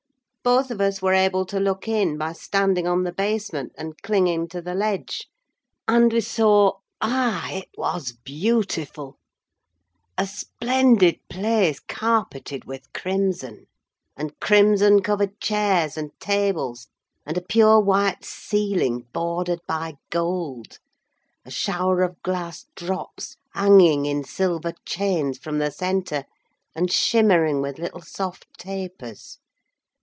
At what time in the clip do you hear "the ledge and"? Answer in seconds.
4.59-6.11